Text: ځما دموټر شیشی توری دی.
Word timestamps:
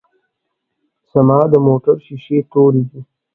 ځما 1.11 1.39
دموټر 1.53 1.95
شیشی 2.05 2.37
توری 2.51 2.83
دی. 2.89 3.01